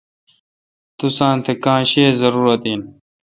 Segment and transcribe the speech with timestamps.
[0.97, 2.81] توساں تہ کاں شیہ زاروت این۔